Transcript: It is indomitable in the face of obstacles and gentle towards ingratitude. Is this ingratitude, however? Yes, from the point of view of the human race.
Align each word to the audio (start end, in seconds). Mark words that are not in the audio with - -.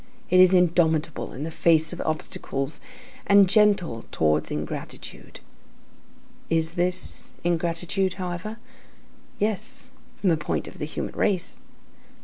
It 0.31 0.39
is 0.39 0.55
indomitable 0.55 1.31
in 1.31 1.43
the 1.43 1.51
face 1.51 1.93
of 1.93 2.01
obstacles 2.01 2.81
and 3.27 3.47
gentle 3.47 4.03
towards 4.11 4.49
ingratitude. 4.49 5.41
Is 6.49 6.73
this 6.73 7.29
ingratitude, 7.43 8.15
however? 8.15 8.57
Yes, 9.37 9.91
from 10.19 10.29
the 10.31 10.37
point 10.37 10.67
of 10.67 10.73
view 10.73 10.75
of 10.77 10.79
the 10.79 10.91
human 10.95 11.13
race. 11.15 11.59